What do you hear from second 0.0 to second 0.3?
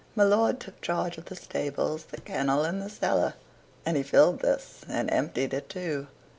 My